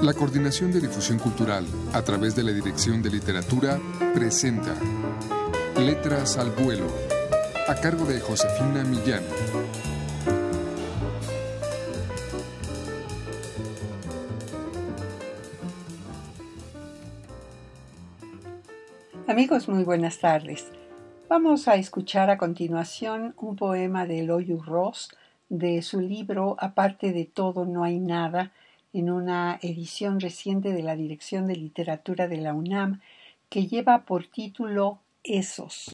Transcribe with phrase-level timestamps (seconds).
[0.00, 3.80] La Coordinación de Difusión Cultural, a través de la Dirección de Literatura,
[4.14, 4.72] presenta
[5.76, 6.86] Letras al Vuelo,
[7.66, 9.24] a cargo de Josefina Millán.
[19.26, 20.68] Amigos, muy buenas tardes.
[21.28, 25.08] Vamos a escuchar a continuación un poema de Eloy Ross
[25.48, 28.52] de su libro Aparte de todo no hay nada,
[28.92, 33.00] en una edición reciente de la Dirección de Literatura de la UNAM
[33.48, 35.92] que lleva por título Esos.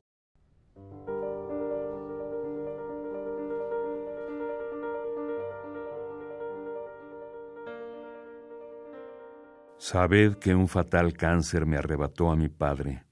[9.78, 13.04] Sabed que un fatal cáncer me arrebató a mi padre,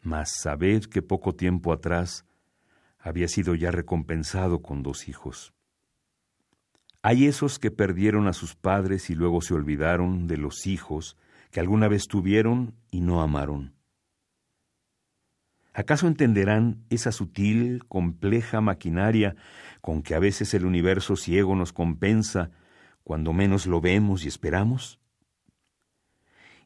[0.00, 2.24] mas sabed que poco tiempo atrás
[2.98, 5.52] había sido ya recompensado con dos hijos.
[7.04, 11.16] Hay esos que perdieron a sus padres y luego se olvidaron de los hijos
[11.50, 13.74] que alguna vez tuvieron y no amaron.
[15.74, 19.34] ¿Acaso entenderán esa sutil, compleja maquinaria
[19.80, 22.50] con que a veces el universo ciego nos compensa
[23.02, 25.00] cuando menos lo vemos y esperamos?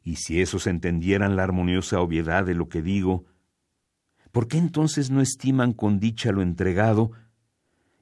[0.02, 3.24] Y si esos entendieran la armoniosa obviedad de lo que digo,
[4.32, 7.12] ¿por qué entonces no estiman con dicha lo entregado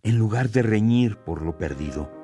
[0.03, 2.24] en lugar de reñir por lo perdido?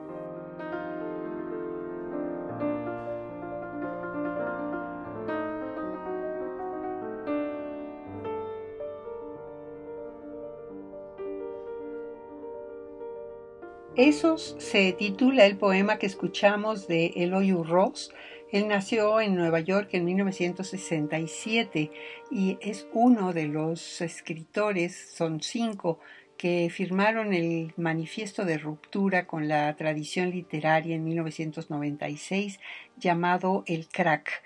[13.96, 18.12] Esos se titula el poema que escuchamos de Eloy Ross.
[18.52, 21.90] Él nació en Nueva York en 1967
[22.30, 25.98] y es uno de los escritores, son cinco,
[26.36, 32.60] que firmaron el manifiesto de ruptura con la tradición literaria en 1996
[32.96, 34.42] llamado El Crack.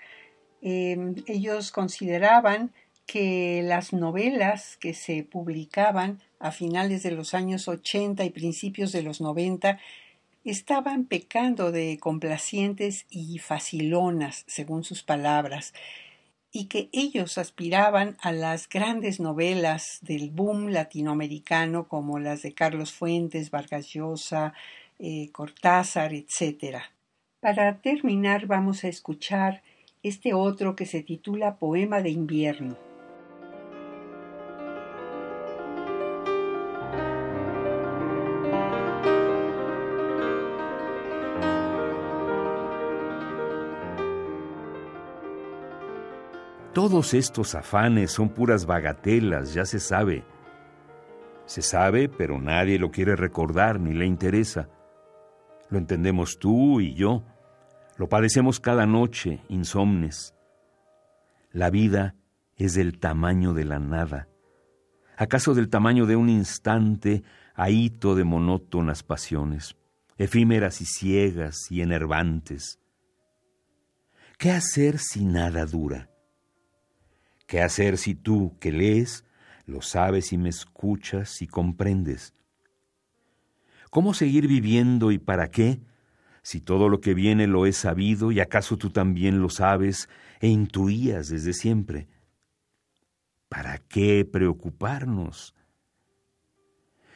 [0.61, 2.73] Em, ellos consideraban
[3.05, 9.03] que las novelas que se publicaban a finales de los años 80 y principios de
[9.03, 9.79] los 90
[10.43, 15.73] estaban pecando de complacientes y facilonas, según sus palabras,
[16.51, 22.93] y que ellos aspiraban a las grandes novelas del boom latinoamericano como las de Carlos
[22.93, 24.53] Fuentes, Vargas Llosa,
[24.99, 26.77] eh, Cortázar, etc.
[27.41, 29.63] Para terminar vamos a escuchar
[30.03, 32.94] este otro que se titula Poema de invierno.
[46.75, 50.25] Todos estos afanes son puras bagatelas, ya se sabe.
[51.45, 54.67] Se sabe, pero nadie lo quiere recordar ni le interesa.
[55.69, 57.23] Lo entendemos tú y yo.
[57.95, 60.35] Lo padecemos cada noche, insomnes.
[61.53, 62.17] La vida
[62.57, 64.27] es del tamaño de la nada.
[65.15, 69.77] ¿Acaso del tamaño de un instante ahito de monótonas pasiones,
[70.17, 72.81] efímeras y ciegas y enervantes?
[74.37, 76.09] ¿Qué hacer si nada dura?
[77.45, 79.23] ¿Qué hacer si tú, que lees,
[79.65, 82.33] lo sabes y me escuchas y comprendes?
[83.91, 85.79] ¿Cómo seguir viviendo y para qué?
[86.41, 90.47] Si todo lo que viene lo he sabido y acaso tú también lo sabes e
[90.47, 92.07] intuías desde siempre.
[93.47, 95.55] ¿Para qué preocuparnos?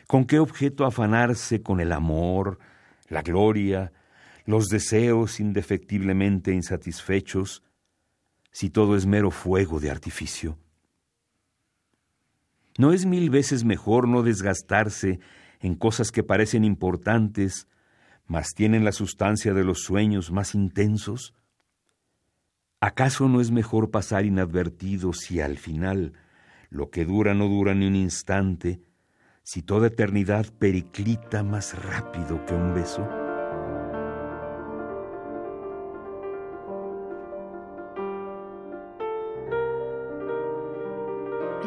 [0.07, 2.59] ¿Con qué objeto afanarse con el amor,
[3.09, 3.91] la gloria,
[4.45, 7.61] los deseos indefectiblemente insatisfechos,
[8.51, 10.57] si todo es mero fuego de artificio?
[12.77, 15.19] ¿No es mil veces mejor no desgastarse
[15.59, 17.67] en cosas que parecen importantes,
[18.25, 21.35] mas tienen la sustancia de los sueños más intensos?
[22.79, 26.13] ¿Acaso no es mejor pasar inadvertido si al final
[26.69, 28.81] lo que dura no dura ni un instante,
[29.43, 33.28] si toda eternidad periclita más rápido que un beso?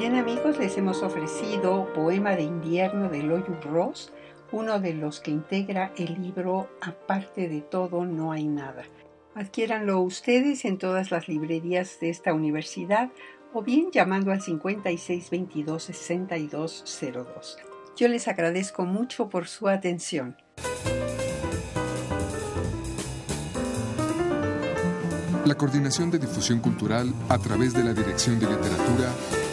[0.02, 4.12] Bien amigos, les hemos ofrecido Poema de invierno de Loyu Ross,
[4.50, 8.82] uno de los que integra el libro Aparte de todo no hay nada.
[9.36, 13.10] Adquiéranlo ustedes en todas las librerías de esta universidad
[13.52, 17.58] o bien llamando al 5622 6202.
[17.96, 20.36] Yo les agradezco mucho por su atención.
[25.44, 29.12] La Coordinación de Difusión Cultural a través de la Dirección de Literatura